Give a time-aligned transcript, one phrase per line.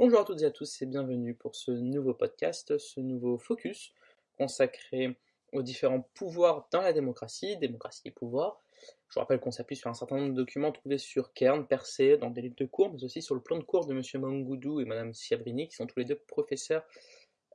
[0.00, 3.92] Bonjour à toutes et à tous et bienvenue pour ce nouveau podcast, ce nouveau focus
[4.36, 5.18] consacré
[5.52, 8.62] aux différents pouvoirs dans la démocratie, démocratie et pouvoir.
[9.08, 12.16] Je vous rappelle qu'on s'appuie sur un certain nombre de documents trouvés sur Kern, Percé,
[12.16, 14.02] dans des livres de cours, mais aussi sur le plan de cours de M.
[14.22, 16.84] Mangoudou et Mme Siabrini, qui sont tous les deux professeurs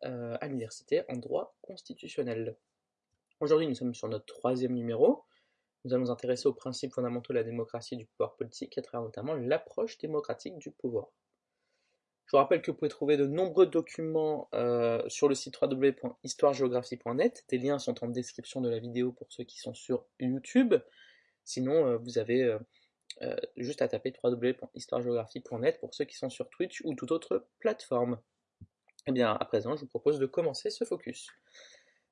[0.03, 2.57] euh, à l'université en droit constitutionnel.
[3.39, 5.23] Aujourd'hui, nous sommes sur notre troisième numéro.
[5.85, 8.81] Nous allons nous intéresser aux principes fondamentaux de la démocratie et du pouvoir politique, à
[8.81, 11.07] travers notamment l'approche démocratique du pouvoir.
[12.33, 17.45] Je vous rappelle que vous pouvez trouver de nombreux documents euh, sur le site www.histoiregéographie.net.
[17.49, 20.73] Des liens sont en description de la vidéo pour ceux qui sont sur YouTube.
[21.43, 22.57] Sinon, euh, vous avez
[23.21, 28.19] euh, juste à taper www.histoiregéographie.net pour ceux qui sont sur Twitch ou toute autre plateforme.
[29.05, 31.29] Eh bien, à présent, je vous propose de commencer ce focus.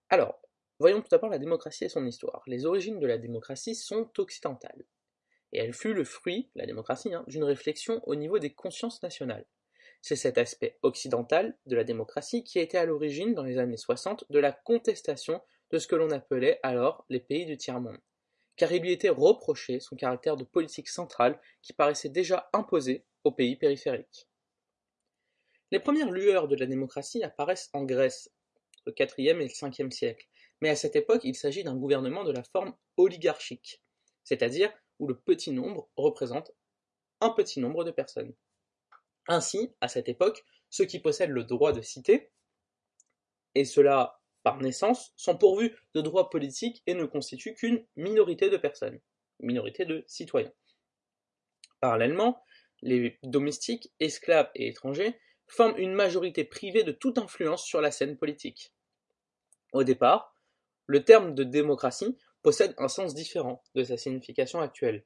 [0.09, 0.40] Alors,
[0.77, 2.43] voyons tout d'abord la démocratie et son histoire.
[2.45, 4.85] Les origines de la démocratie sont occidentales.
[5.51, 9.48] Et elle fut le fruit, la démocratie, hein, d'une réflexion au niveau des consciences nationales.
[10.02, 13.77] C'est cet aspect occidental de la démocratie qui a été à l'origine, dans les années
[13.77, 17.99] 60, de la contestation de ce que l'on appelait alors les pays du tiers-monde,
[18.55, 23.32] car il lui était reproché son caractère de politique centrale qui paraissait déjà imposé aux
[23.32, 24.27] pays périphériques.
[25.71, 28.30] Les premières lueurs de la démocratie apparaissent en Grèce,
[28.88, 30.27] au IVe et le Ve siècle,
[30.62, 33.82] mais à cette époque il s'agit d'un gouvernement de la forme oligarchique,
[34.24, 36.52] c'est-à-dire où le petit nombre représente
[37.21, 38.34] un petit nombre de personnes.
[39.32, 42.34] Ainsi, à cette époque, ceux qui possèdent le droit de cité,
[43.55, 48.57] et cela par naissance, sont pourvus de droits politiques et ne constituent qu'une minorité de
[48.57, 48.99] personnes,
[49.40, 50.52] minorité de citoyens.
[51.79, 52.43] Parallèlement,
[52.82, 58.18] les domestiques, esclaves et étrangers forment une majorité privée de toute influence sur la scène
[58.18, 58.74] politique.
[59.71, 60.35] Au départ,
[60.87, 65.06] le terme de démocratie possède un sens différent de sa signification actuelle.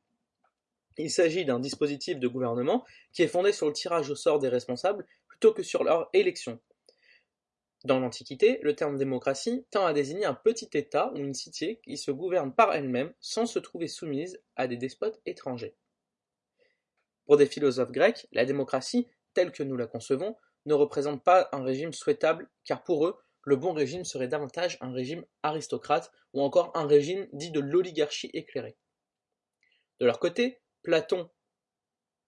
[0.98, 4.50] Il s'agit d'un dispositif de gouvernement qui est fondé sur le tirage au sort des
[4.50, 6.60] responsables plutôt que sur leur élection.
[7.84, 11.98] Dans l'Antiquité, le terme démocratie tend à désigner un petit État ou une cité qui
[11.98, 15.75] se gouverne par elle-même sans se trouver soumise à des despotes étrangers.
[17.25, 21.64] Pour des philosophes grecs, la démocratie, telle que nous la concevons, ne représente pas un
[21.64, 26.72] régime souhaitable, car pour eux, le bon régime serait davantage un régime aristocrate ou encore
[26.75, 28.78] un régime dit de l'oligarchie éclairée.
[30.00, 31.29] De leur côté, Platon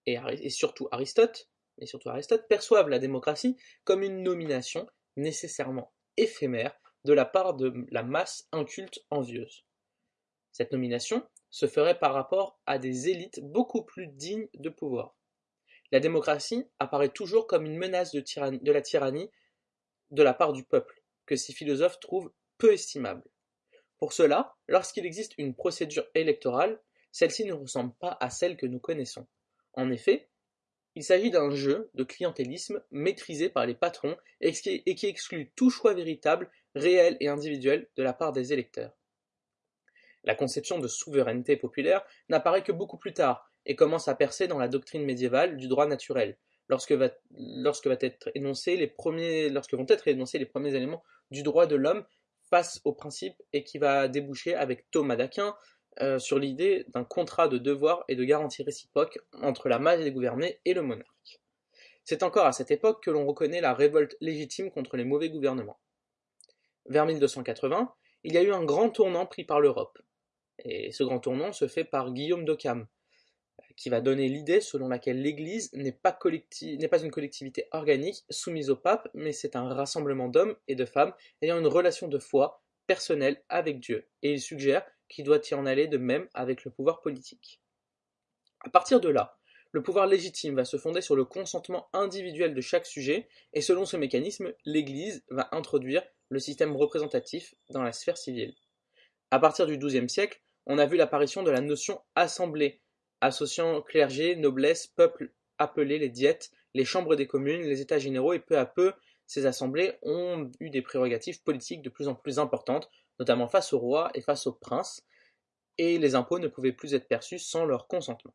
[0.04, 1.48] et, surtout Aristote,
[1.84, 4.86] surtout Aristote perçoivent la démocratie comme une nomination
[5.16, 9.64] nécessairement éphémère de la part de la masse inculte envieuse.
[10.50, 15.16] Cette nomination se ferait par rapport à des élites beaucoup plus dignes de pouvoir.
[15.92, 19.30] La démocratie apparaît toujours comme une menace de, de la tyrannie
[20.10, 23.22] de la part du peuple, que ces philosophes trouvent peu estimable.
[23.98, 26.82] Pour cela, lorsqu'il existe une procédure électorale,
[27.12, 29.26] celle-ci ne ressemble pas à celle que nous connaissons.
[29.74, 30.28] En effet,
[30.94, 35.94] il s'agit d'un jeu de clientélisme maîtrisé par les patrons et qui exclut tout choix
[35.94, 38.92] véritable, réel et individuel de la part des électeurs.
[40.24, 44.58] La conception de souveraineté populaire n'apparaît que beaucoup plus tard et commence à percer dans
[44.58, 46.36] la doctrine médiévale du droit naturel,
[46.68, 46.94] lorsque,
[47.30, 49.46] lorsque, vont être énoncés les premiers
[50.74, 52.04] éléments du droit de l'homme
[52.50, 55.54] face au principe et qui va déboucher avec Thomas d'Aquin
[56.00, 60.12] euh, sur l'idée d'un contrat de devoir et de garantie réciproque entre la masse des
[60.12, 61.40] gouvernés et le monarque.
[62.04, 65.78] C'est encore à cette époque que l'on reconnaît la révolte légitime contre les mauvais gouvernements.
[66.86, 67.92] Vers 1280,
[68.24, 69.98] il y a eu un grand tournant pris par l'Europe.
[70.64, 72.86] Et ce grand tournant se fait par Guillaume d'Occam,
[73.76, 78.76] qui va donner l'idée selon laquelle l'Église n'est pas, pas, une collectivité organique soumise au
[78.76, 83.42] pape, mais c'est un rassemblement d'hommes et de femmes ayant une relation de foi personnelle
[83.48, 84.08] avec Dieu.
[84.22, 87.60] Et il suggère qu'il doit y en aller de même avec le pouvoir politique.
[88.60, 89.38] À partir de là,
[89.72, 93.84] le pouvoir légitime va se fonder sur le consentement individuel de chaque sujet, et selon
[93.84, 98.54] ce mécanisme, l'Église va introduire le système représentatif dans la sphère civile.
[99.30, 102.80] À partir du XIIe siècle, on a vu l'apparition de la notion assemblée,
[103.20, 108.38] associant clergé, noblesse, peuple appelé les diètes, les chambres des communes, les états généraux, et
[108.38, 108.92] peu à peu,
[109.28, 112.90] ces assemblées ont eu des prérogatives politiques de plus en plus importantes,
[113.20, 115.04] notamment face au roi et face au prince,
[115.76, 118.34] et les impôts ne pouvaient plus être perçus sans leur consentement.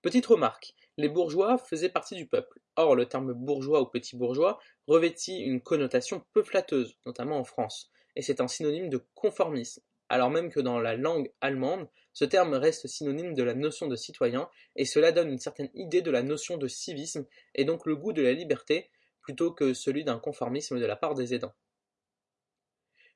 [0.00, 2.60] Petite remarque, les bourgeois faisaient partie du peuple.
[2.76, 7.92] Or, le terme bourgeois ou petit bourgeois revêtit une connotation peu flatteuse, notamment en France,
[8.16, 12.54] et c'est un synonyme de conformisme, alors même que dans la langue allemande, ce terme
[12.54, 16.22] reste synonyme de la notion de citoyen, et cela donne une certaine idée de la
[16.22, 18.90] notion de civisme, et donc le goût de la liberté,
[19.30, 21.54] plutôt que celui d'un conformisme de la part des aidants.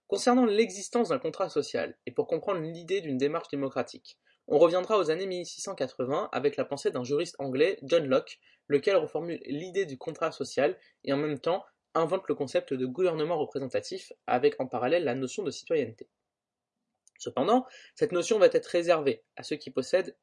[0.06, 4.16] Concernant l'existence d'un contrat social, et pour comprendre l'idée d'une démarche démocratique,
[4.46, 8.38] On reviendra aux années 1680 avec la pensée d'un juriste anglais, John Locke,
[8.68, 11.64] lequel reformule l'idée du contrat social et en même temps
[11.94, 16.08] invente le concept de gouvernement représentatif avec en parallèle la notion de citoyenneté.
[17.18, 17.66] Cependant,
[17.96, 20.16] cette notion va être réservée à ceux qui possèdent,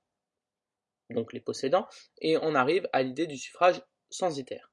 [1.10, 1.90] donc les possédants,
[2.20, 4.71] et on arrive à l'idée du suffrage censitaire.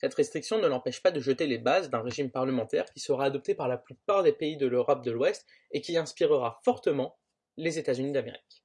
[0.00, 3.54] Cette restriction ne l'empêche pas de jeter les bases d'un régime parlementaire qui sera adopté
[3.54, 7.18] par la plupart des pays de l'Europe de l'Ouest et qui inspirera fortement
[7.56, 8.64] les États-Unis d'Amérique.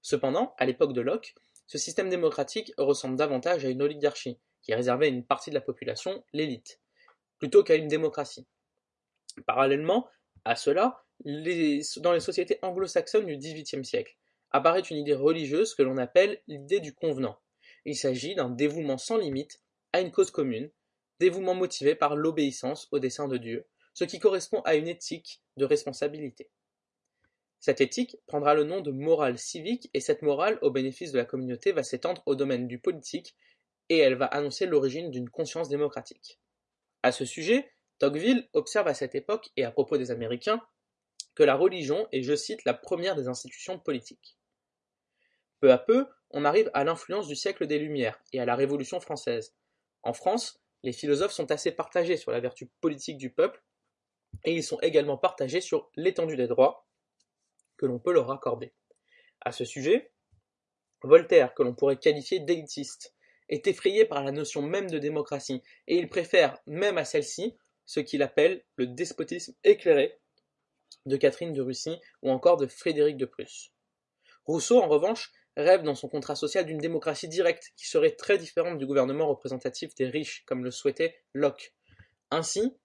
[0.00, 1.34] Cependant, à l'époque de Locke,
[1.66, 5.60] ce système démocratique ressemble davantage à une oligarchie, qui réservée à une partie de la
[5.60, 6.80] population, l'élite,
[7.38, 8.46] plutôt qu'à une démocratie.
[9.46, 10.08] Parallèlement
[10.44, 14.16] à cela, dans les sociétés anglo-saxonnes du XVIIIe siècle,
[14.50, 17.38] apparaît une idée religieuse que l'on appelle l'idée du convenant.
[17.84, 19.61] Il s'agit d'un dévouement sans limite
[19.92, 20.70] à une cause commune,
[21.20, 25.64] dévouement motivé par l'obéissance au dessein de Dieu, ce qui correspond à une éthique de
[25.64, 26.50] responsabilité.
[27.60, 31.24] Cette éthique prendra le nom de morale civique et cette morale, au bénéfice de la
[31.24, 33.36] communauté, va s'étendre au domaine du politique
[33.88, 36.40] et elle va annoncer l'origine d'une conscience démocratique.
[37.04, 40.60] À ce sujet, Tocqueville observe à cette époque et à propos des Américains
[41.36, 44.36] que la religion est, je cite, la première des institutions politiques.
[45.60, 48.98] Peu à peu, on arrive à l'influence du siècle des Lumières et à la Révolution
[48.98, 49.54] française.
[50.02, 53.62] En France, les philosophes sont assez partagés sur la vertu politique du peuple,
[54.44, 56.86] et ils sont également partagés sur l'étendue des droits
[57.76, 58.72] que l'on peut leur accorder.
[59.40, 60.12] À ce sujet,
[61.02, 63.14] Voltaire, que l'on pourrait qualifier d'élitiste,
[63.48, 67.56] est effrayé par la notion même de démocratie, et il préfère même à celle-ci
[67.86, 70.18] ce qu'il appelle le despotisme éclairé
[71.06, 73.72] de Catherine de Russie ou encore de Frédéric de Prusse.
[74.44, 78.78] Rousseau, en revanche, rêve dans son contrat social d'une démocratie directe qui serait très différente
[78.78, 81.74] du gouvernement représentatif des riches, comme le souhaitait Locke.
[82.30, 82.76] Ainsi,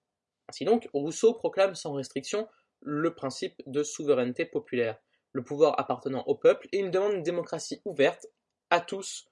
[0.62, 2.48] donc, Rousseau proclame sans restriction
[2.80, 4.98] le principe de souveraineté populaire,
[5.32, 8.26] le pouvoir appartenant au peuple, et il demande une démocratie ouverte
[8.70, 9.28] à tous,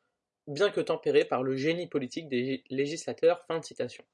[0.47, 3.45] bien que tempérée par le génie politique des législateurs.
[3.47, 4.05] Fin de citation.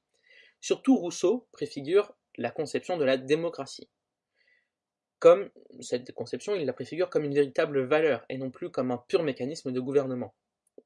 [0.61, 3.89] Surtout Rousseau préfigure la conception de la démocratie.
[5.23, 5.49] Comme
[5.79, 9.23] cette conception, il la préfigure comme une véritable valeur et non plus comme un pur
[9.23, 10.35] mécanisme de gouvernement.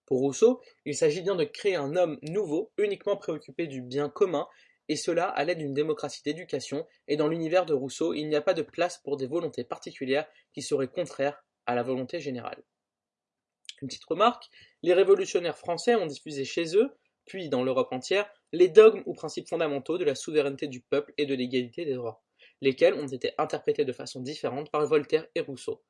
[0.05, 4.47] Pour Rousseau, il s'agit bien de créer un homme nouveau, uniquement préoccupé du bien commun,
[4.89, 8.41] et cela à l'aide d'une démocratie d'éducation, et dans l'univers de Rousseau, il n'y a
[8.43, 12.63] pas de place pour des volontés particulières qui seraient contraires à la volonté générale.
[13.81, 14.51] Une petite remarque,
[14.83, 16.95] les révolutionnaires français ont diffusé chez eux,
[17.25, 21.25] puis dans l'Europe entière, les dogmes ou principes fondamentaux de la souveraineté du peuple et
[21.25, 22.21] de l'égalité des droits
[22.61, 25.81] lesquels ont été interprétés de façon différente par Voltaire et Rousseau.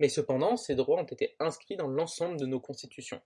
[0.00, 3.20] Mais cependant, ces droits ont été inscrits dans l'ensemble de nos constitutions.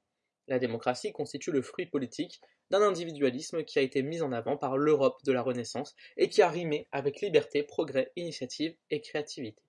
[0.48, 2.40] La démocratie constitue le fruit politique
[2.70, 6.42] d'un individualisme qui a été mis en avant par l'Europe de la Renaissance et qui
[6.42, 9.62] a rimé avec liberté, progrès, initiative et créativité.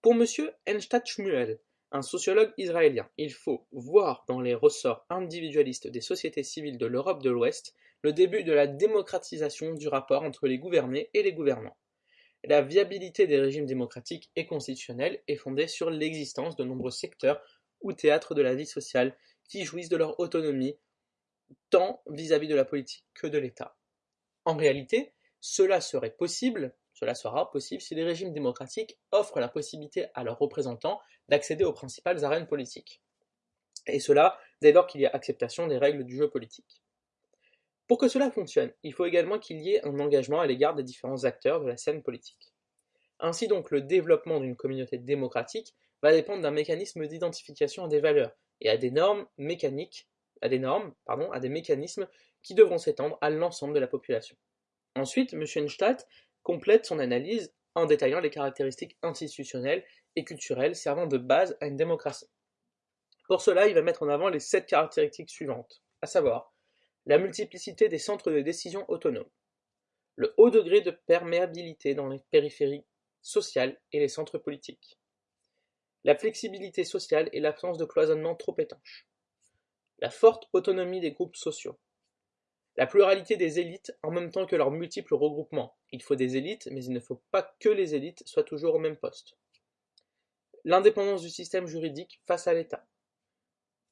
[0.00, 0.24] Pour M.
[0.68, 1.58] Enstadt Schmuel,
[1.90, 7.22] un sociologue israélien, il faut voir dans les ressorts individualistes des sociétés civiles de l'Europe
[7.22, 11.76] de l'Ouest le début de la démocratisation du rapport entre les gouvernés et les gouvernants.
[12.44, 17.42] La viabilité des régimes démocratiques et constitutionnels est fondée sur l'existence de nombreux secteurs
[17.80, 19.16] ou théâtres de la vie sociale
[19.48, 20.78] qui jouissent de leur autonomie
[21.70, 23.76] tant vis-à-vis de la politique que de l'État.
[24.44, 30.06] En réalité, cela serait possible, cela sera possible si les régimes démocratiques offrent la possibilité
[30.14, 33.02] à leurs représentants d'accéder aux principales arènes politiques.
[33.86, 36.82] Et cela dès lors qu'il y a acceptation des règles du jeu politique.
[37.88, 40.82] Pour que cela fonctionne, il faut également qu'il y ait un engagement à l'égard des
[40.82, 42.52] différents acteurs de la scène politique.
[43.18, 48.36] Ainsi donc le développement d'une communauté démocratique va dépendre d'un mécanisme d'identification à des valeurs
[48.60, 50.06] et à des normes mécaniques,
[50.42, 52.06] à des normes, pardon, à des mécanismes
[52.42, 54.36] qui devront s'étendre à l'ensemble de la population.
[54.94, 55.44] Ensuite, M.
[55.64, 56.06] Enstadt
[56.42, 61.76] complète son analyse en détaillant les caractéristiques institutionnelles et culturelles servant de base à une
[61.76, 62.28] démocratie.
[63.28, 66.52] Pour cela, il va mettre en avant les sept caractéristiques suivantes, à savoir
[67.08, 69.30] la multiplicité des centres de décision autonomes,
[70.16, 72.84] le haut degré de perméabilité dans les périphéries
[73.22, 74.98] sociales et les centres politiques,
[76.04, 79.08] la flexibilité sociale et l'absence de cloisonnement trop étanche,
[80.00, 81.78] la forte autonomie des groupes sociaux,
[82.76, 85.78] la pluralité des élites en même temps que leurs multiples regroupements.
[85.90, 88.78] Il faut des élites, mais il ne faut pas que les élites soient toujours au
[88.78, 89.38] même poste.
[90.64, 92.86] L'indépendance du système juridique face à l'État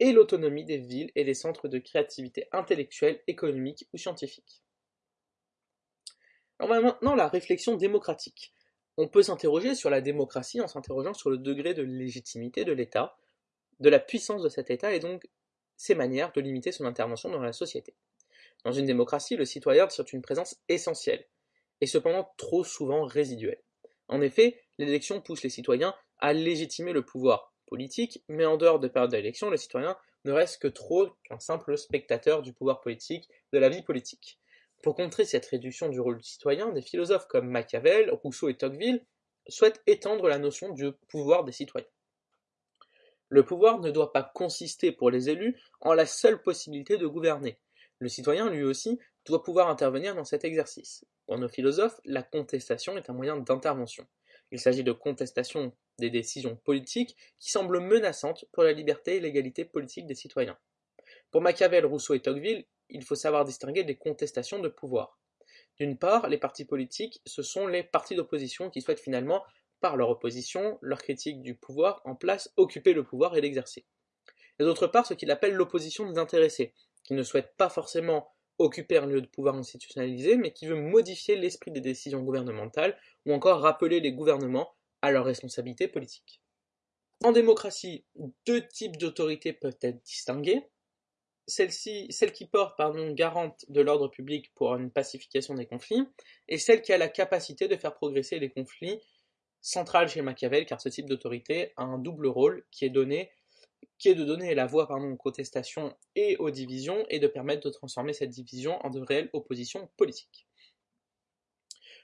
[0.01, 4.63] et l'autonomie des villes et des centres de créativité intellectuelle, économique ou scientifique.
[6.59, 8.55] On va maintenant la réflexion démocratique.
[8.97, 13.19] On peut s'interroger sur la démocratie en s'interrogeant sur le degré de légitimité de l'État,
[13.81, 15.29] de la puissance de cet État et donc
[15.77, 17.95] ses manières de limiter son intervention dans la société.
[18.65, 21.27] Dans une démocratie, le citoyen tient une présence essentielle,
[21.81, 23.63] et cependant trop souvent résiduelle.
[24.09, 28.89] En effet, l'élection pousse les citoyens à légitimer le pouvoir, politique, mais en dehors de
[28.89, 33.59] périodes d'élection, le citoyen ne reste que trop qu'un simple spectateur du pouvoir politique, de
[33.59, 34.39] la vie politique.
[34.83, 39.05] Pour contrer cette réduction du rôle du citoyen, des philosophes comme Machiavel, Rousseau et Tocqueville
[39.49, 41.87] souhaitent étendre la notion du pouvoir des citoyens.
[43.29, 47.59] Le pouvoir ne doit pas consister pour les élus en la seule possibilité de gouverner.
[47.99, 51.05] Le citoyen, lui aussi, doit pouvoir intervenir dans cet exercice.
[51.27, 54.07] Pour nos philosophes, la contestation est un moyen d'intervention.
[54.53, 59.65] Il s'agit de contestation des décisions politiques qui semblent menaçantes pour la liberté et l'égalité
[59.65, 60.59] politique des citoyens.
[61.31, 65.19] Pour Machiavel, Rousseau et Tocqueville, il faut savoir distinguer des contestations de pouvoir.
[65.79, 69.45] D'une part, les partis politiques, ce sont les partis d'opposition qui souhaitent finalement,
[69.81, 73.85] par leur opposition, leur critique du pouvoir en place, occuper le pouvoir et l'exercer.
[74.59, 76.73] Et d'autre part, ce qu'il appelle l'opposition des intéressés,
[77.05, 81.37] qui ne souhaitent pas forcément occuper un lieu de pouvoir institutionnalisé, mais qui veut modifier
[81.37, 86.41] l'esprit des décisions gouvernementales ou encore rappeler les gouvernements à leurs responsabilités politiques.
[87.25, 88.05] En démocratie,
[88.47, 90.63] deux types d'autorités peuvent être distinguées.
[91.47, 96.03] Celle, celle qui porte pardon, garante de l'ordre public pour une pacification des conflits,
[96.49, 99.01] et celle qui a la capacité de faire progresser les conflits,
[99.61, 103.31] centrale chez Machiavel, car ce type d'autorité a un double rôle qui est donné
[103.99, 107.73] qui est de donner la pardon, aux contestations et aux divisions et de permettre de
[107.73, 110.47] transformer cette division en de réelles oppositions politiques.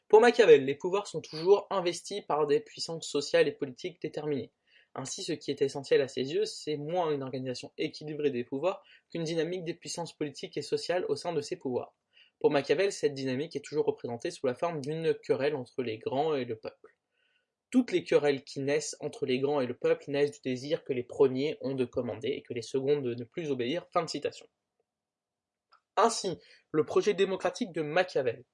[0.09, 4.53] Pour Machiavel, les pouvoirs sont toujours investis par des puissances sociales et politiques déterminées.
[4.95, 8.85] Ainsi, ce qui est essentiel à ses yeux, c'est moins une organisation équilibrée des pouvoirs
[9.11, 11.95] qu'une dynamique des puissances politiques et sociales au sein de ces pouvoirs.
[12.41, 16.35] Pour Machiavel, cette dynamique est toujours représentée sous la forme d'une querelle entre les grands
[16.35, 16.95] et le peuple.
[17.73, 20.93] Toutes les querelles qui naissent entre les grands et le peuple naissent du désir que
[20.93, 23.87] les premiers ont de commander et que les seconds de ne plus obéir.
[23.93, 24.47] Fin de citation.
[25.97, 26.39] Ainsi,
[26.71, 28.45] le projet démocratique de Machiavel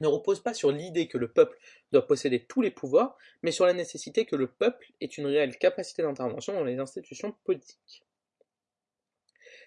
[0.00, 1.58] ne repose pas sur l'idée que le peuple
[1.92, 5.56] doit posséder tous les pouvoirs, mais sur la nécessité que le peuple ait une réelle
[5.56, 8.02] capacité d'intervention dans les institutions politiques.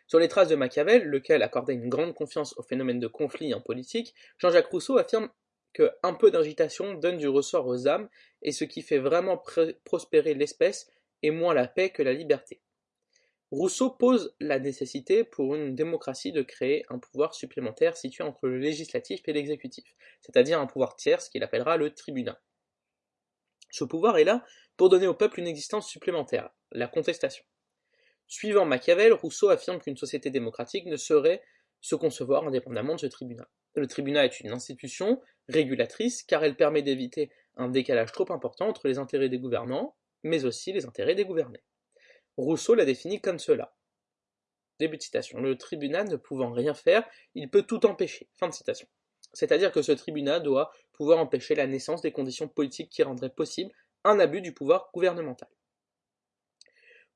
[0.06, 3.62] Sur les traces de Machiavel, lequel accordait une grande confiance au phénomène de conflit en
[3.62, 5.30] politique, Jean-Jacques Rousseau affirme
[5.74, 8.10] que un peu d'agitation donne du ressort aux âmes,
[8.42, 9.42] et ce qui fait vraiment
[9.84, 10.90] prospérer l'espèce
[11.24, 12.62] est moins la paix que la liberté.
[13.52, 18.60] Rousseau pose la nécessité pour une démocratie de créer un pouvoir supplémentaire situé entre le
[18.60, 22.40] législatif et l'exécutif, c'est-à-dire un pouvoir tierce qu'il appellera le tribunat.
[23.72, 24.46] Ce pouvoir est là
[24.78, 27.44] pour donner au peuple une existence supplémentaire, la contestation.
[28.28, 31.42] Suivant Machiavel, Rousseau affirme qu'une société démocratique ne saurait
[31.82, 33.50] se concevoir indépendamment de ce tribunat.
[33.74, 38.88] Le tribunat est une institution régulatrice car elle permet d'éviter un décalage trop important entre
[38.88, 41.64] les intérêts des gouvernants, mais aussi les intérêts des gouvernés.
[42.38, 43.76] Rousseau l'a défini comme cela.
[44.80, 45.42] Début de citation.
[45.42, 48.30] Le tribunat ne pouvant rien faire, il peut tout empêcher.
[48.38, 48.88] Fin de citation.
[49.34, 53.72] C'est-à-dire que ce tribunat doit pouvoir empêcher la naissance des conditions politiques qui rendraient possible
[54.06, 55.50] un abus du pouvoir gouvernemental.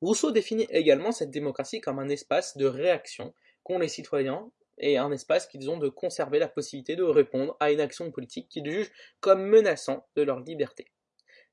[0.02, 3.34] Rousseau définit également cette démocratie comme un espace de réaction
[3.64, 7.72] qu'ont les citoyens et un espace qu'ils ont de conserver la possibilité de répondre à
[7.72, 10.92] une action politique qu'ils jugent comme menaçant de leur liberté.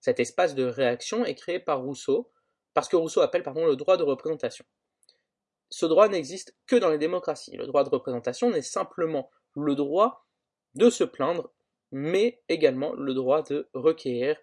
[0.00, 2.32] Cet espace de réaction est créé par Rousseau,
[2.72, 4.64] parce que Rousseau appelle le droit de représentation.
[5.68, 7.56] Ce droit n'existe que dans les démocraties.
[7.56, 10.26] Le droit de représentation n'est simplement le droit
[10.74, 11.52] de se plaindre,
[11.92, 14.36] mais également le droit de requérir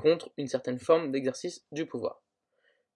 [0.00, 2.22] contre une certaine forme d'exercice du pouvoir.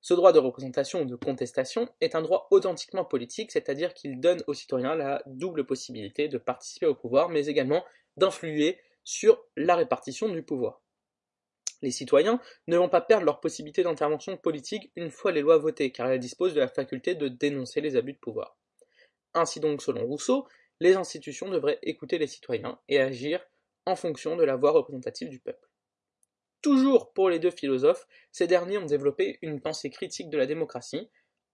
[0.03, 4.43] Ce droit de représentation ou de contestation est un droit authentiquement politique, c'est-à-dire qu'il donne
[4.49, 7.85] aux citoyens la double possibilité de participer au pouvoir, mais également
[8.17, 10.83] d'influer sur la répartition du pouvoir.
[11.83, 15.93] Les citoyens ne vont pas perdre leur possibilité d'intervention politique une fois les lois votées,
[15.93, 18.57] car elles disposent de la faculté de dénoncer les abus de pouvoir.
[19.35, 20.47] Ainsi donc, selon Rousseau,
[20.81, 23.41] les institutions devraient écouter les citoyens et agir
[23.87, 25.72] en fonction de la voix représentative du peuple.
[26.63, 31.11] Toujours pour les deux philosophes, ces derniers ont développé une pensée critique de la démocratie.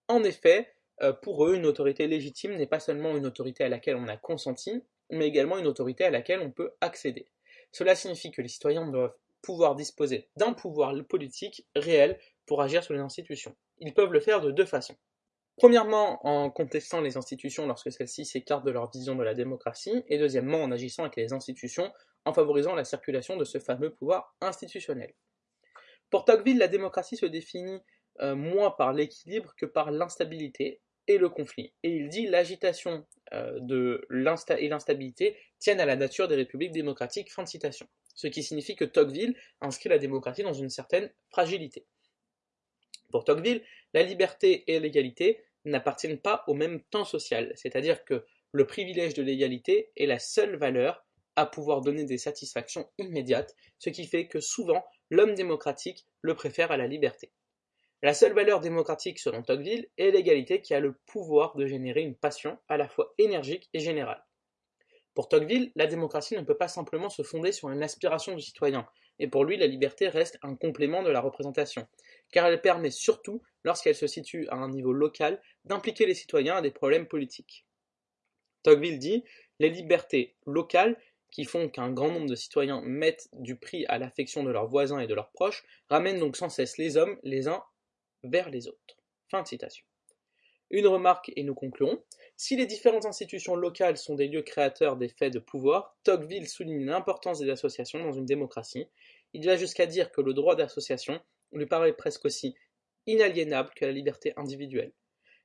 [0.06, 0.68] En effet,
[1.02, 4.18] euh, pour eux, une autorité légitime n'est pas seulement une autorité à laquelle on a
[4.18, 7.26] consenti, mais également une autorité à laquelle on peut accéder.
[7.72, 12.92] Cela signifie que les citoyens doivent pouvoir disposer d'un pouvoir politique réel pour agir sur
[12.92, 13.56] les institutions.
[13.78, 14.96] Ils peuvent le faire de deux façons.
[15.56, 20.18] Premièrement, en contestant les institutions lorsque celles-ci s'écartent de leur vision de la démocratie, et
[20.18, 21.92] deuxièmement, en agissant avec les institutions
[22.28, 25.14] en favorisant la circulation de ce fameux pouvoir institutionnel.
[26.10, 27.80] Pour Tocqueville, la démocratie se définit
[28.20, 31.72] euh, moins par l'équilibre que par l'instabilité et le conflit.
[31.82, 33.98] Et il dit l'agitation euh,
[34.58, 37.30] et l'instabilité tiennent à la nature des républiques démocratiques.
[38.14, 41.86] Ce qui signifie que Tocqueville inscrit la démocratie dans une certaine fragilité.
[43.10, 43.62] Pour Tocqueville,
[43.94, 49.22] la liberté et l'égalité n'appartiennent pas au même temps social, c'est-à-dire que le privilège de
[49.22, 51.04] l'égalité est la seule valeur
[51.38, 56.72] à pouvoir donner des satisfactions immédiates, ce qui fait que souvent l'homme démocratique le préfère
[56.72, 57.30] à la liberté.
[58.02, 62.16] La seule valeur démocratique selon Tocqueville est l'égalité qui a le pouvoir de générer une
[62.16, 64.24] passion à la fois énergique et générale.
[65.14, 68.86] Pour Tocqueville, la démocratie ne peut pas simplement se fonder sur une aspiration du citoyen,
[69.20, 71.86] et pour lui la liberté reste un complément de la représentation,
[72.32, 76.62] car elle permet surtout, lorsqu'elle se situe à un niveau local, d'impliquer les citoyens à
[76.62, 77.64] des problèmes politiques.
[78.62, 79.24] Tocqueville dit
[79.60, 80.96] Les libertés locales
[81.30, 84.98] qui font qu'un grand nombre de citoyens mettent du prix à l'affection de leurs voisins
[84.98, 87.62] et de leurs proches, ramènent donc sans cesse les hommes les uns
[88.22, 88.98] vers les autres.
[89.30, 89.84] Fin citation.
[90.70, 92.02] Une remarque et nous concluons.
[92.36, 96.84] Si les différentes institutions locales sont des lieux créateurs des faits de pouvoir, Tocqueville souligne
[96.84, 98.86] l'importance des associations dans une démocratie.
[99.32, 101.20] Il va jusqu'à dire que le droit d'association
[101.52, 102.54] lui paraît presque aussi
[103.06, 104.92] inaliénable que la liberté individuelle.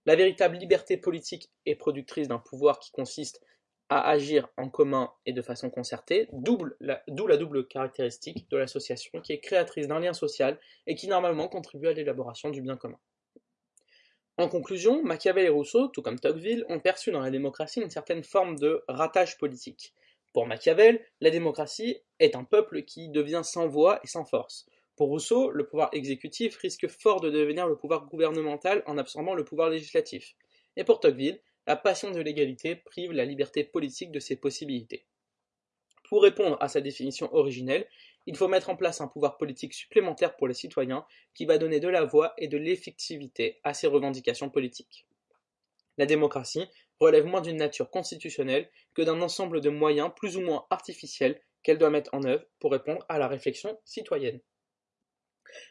[0.05, 3.41] La véritable liberté politique est productrice d'un pouvoir qui consiste
[3.89, 9.33] à agir en commun et de façon concertée, d'où la, double caractéristique de l'association qui
[9.33, 12.99] est créatrice d'un lien social et qui normalement contribue à l'élaboration du bien commun.
[14.37, 18.23] En conclusion, Machiavel et Rousseau, tout comme Tocqueville, ont perçu dans la démocratie une certaine
[18.23, 19.93] forme de ratage politique.
[20.33, 24.65] Pour Machiavel, la démocratie est un peuple qui devient sans voix et sans force.
[24.95, 29.43] Pour Rousseau, le pouvoir exécutif risque fort de devenir le pouvoir gouvernemental en absorbant le
[29.43, 30.35] pouvoir législatif.
[30.75, 35.05] Et pour Tocqueville, la passion de l'égalité prive la liberté politique de ses possibilités.
[36.09, 37.87] Pour répondre à sa définition originelle,
[38.25, 41.79] il faut mettre en place un pouvoir politique supplémentaire pour les citoyens qui va donner
[41.79, 45.05] de la voix et de l'effectivité à ces revendications politiques.
[45.97, 46.67] La démocratie
[46.99, 51.77] relève moins d'une nature constitutionnelle que d'un ensemble de moyens plus ou moins artificiels qu'elle
[51.77, 54.39] doit mettre en œuvre pour répondre à la réflexion citoyenne.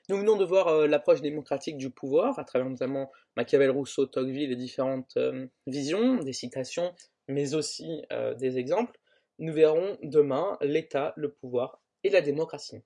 [0.08, 4.52] Nous venons de voir euh, l'approche démocratique du pouvoir, à travers notamment Machiavel, Rousseau, Tocqueville
[4.52, 6.94] et différentes euh, visions, des citations,
[7.28, 8.98] mais aussi euh, des exemples.
[9.38, 12.82] Nous verrons demain l'État, le pouvoir et la démocratie.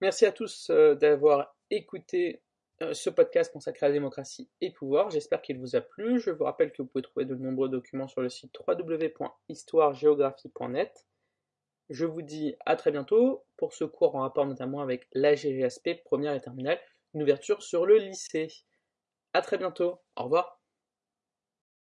[0.00, 2.42] Merci à tous d'avoir écouté
[2.92, 5.10] ce podcast consacré à la démocratie et pouvoir.
[5.10, 6.20] J'espère qu'il vous a plu.
[6.20, 11.06] Je vous rappelle que vous pouvez trouver de nombreux documents sur le site www.histoiregéographie.net.
[11.90, 16.02] Je vous dis à très bientôt pour ce cours en rapport notamment avec la GGSP,
[16.04, 16.80] première et terminale,
[17.12, 18.48] une ouverture sur le lycée.
[19.32, 20.00] À très bientôt.
[20.16, 20.63] Au revoir.